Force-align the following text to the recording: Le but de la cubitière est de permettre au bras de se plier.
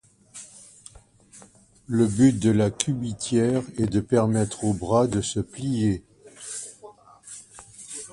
Le 1.85 2.07
but 2.07 2.39
de 2.39 2.49
la 2.49 2.71
cubitière 2.71 3.61
est 3.77 3.85
de 3.85 3.99
permettre 3.99 4.63
au 4.63 4.73
bras 4.73 5.05
de 5.05 5.21
se 5.21 5.39
plier. 5.39 6.03